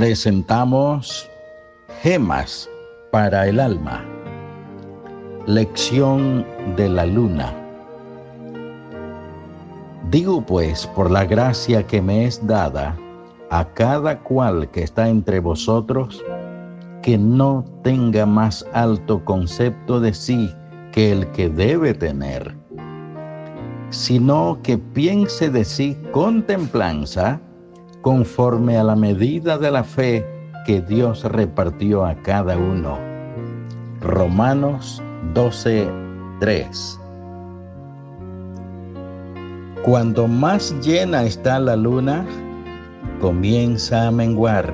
[0.00, 1.28] presentamos
[2.00, 2.70] Gemas
[3.12, 4.02] para el alma.
[5.44, 7.52] Lección de la luna.
[10.10, 12.96] Digo pues, por la gracia que me es dada,
[13.50, 16.24] a cada cual que está entre vosotros,
[17.02, 20.50] que no tenga más alto concepto de sí
[20.92, 22.56] que el que debe tener,
[23.90, 27.38] sino que piense de sí con templanza,
[28.02, 30.24] conforme a la medida de la fe
[30.66, 32.98] que Dios repartió a cada uno.
[34.00, 35.02] Romanos
[35.34, 35.88] 12,
[36.40, 37.00] 3.
[39.84, 42.24] Cuando más llena está la luna,
[43.20, 44.72] comienza a menguar.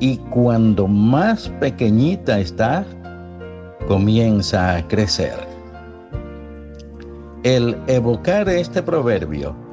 [0.00, 2.84] Y cuando más pequeñita está,
[3.86, 5.46] comienza a crecer.
[7.42, 9.63] El evocar este proverbio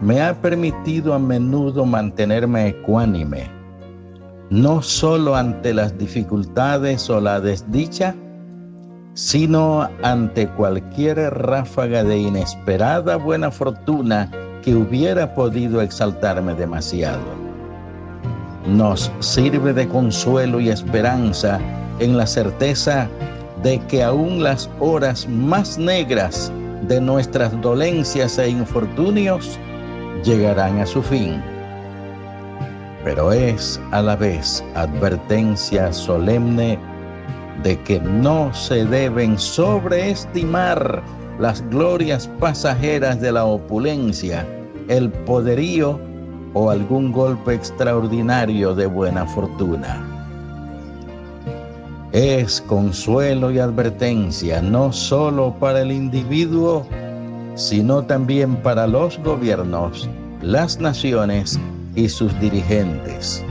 [0.00, 3.50] me ha permitido a menudo mantenerme ecuánime,
[4.50, 8.14] no solo ante las dificultades o la desdicha,
[9.14, 14.30] sino ante cualquier ráfaga de inesperada buena fortuna
[14.62, 17.20] que hubiera podido exaltarme demasiado.
[18.66, 21.58] Nos sirve de consuelo y esperanza
[21.98, 23.08] en la certeza
[23.62, 29.58] de que aún las horas más negras de nuestras dolencias e infortunios
[30.24, 31.42] llegarán a su fin.
[33.04, 36.78] Pero es a la vez advertencia solemne
[37.62, 41.02] de que no se deben sobreestimar
[41.38, 44.46] las glorias pasajeras de la opulencia,
[44.88, 45.98] el poderío
[46.54, 50.04] o algún golpe extraordinario de buena fortuna.
[52.12, 56.86] Es consuelo y advertencia no solo para el individuo,
[57.58, 60.08] sino también para los gobiernos,
[60.42, 61.58] las naciones
[61.96, 63.44] y sus dirigentes.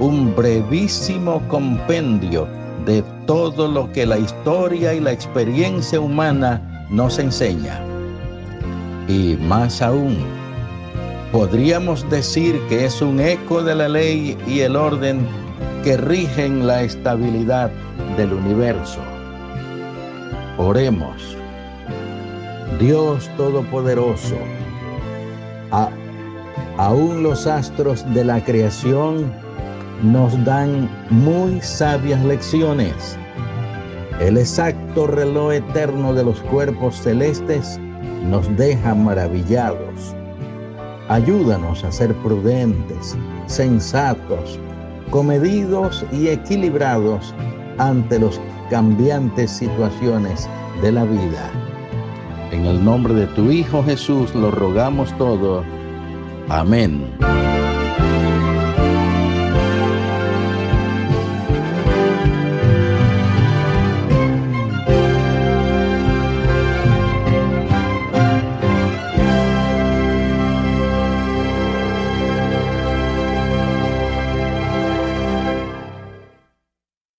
[0.00, 2.48] Un brevísimo compendio
[2.86, 7.78] de todo lo que la historia y la experiencia humana nos enseña.
[9.06, 10.16] Y más aún,
[11.30, 15.26] podríamos decir que es un eco de la ley y el orden
[15.84, 17.70] que rigen la estabilidad
[18.16, 19.00] del universo.
[20.56, 21.39] Oremos.
[22.80, 24.36] Dios Todopoderoso,
[25.70, 25.90] a,
[26.78, 29.30] aún los astros de la creación
[30.02, 33.18] nos dan muy sabias lecciones.
[34.18, 37.78] El exacto reloj eterno de los cuerpos celestes
[38.24, 40.16] nos deja maravillados.
[41.08, 43.14] Ayúdanos a ser prudentes,
[43.46, 44.58] sensatos,
[45.10, 47.34] comedidos y equilibrados
[47.76, 50.48] ante las cambiantes situaciones
[50.80, 51.59] de la vida.
[52.50, 55.64] En el nombre de tu Hijo Jesús lo rogamos todo.
[56.48, 57.06] Amén.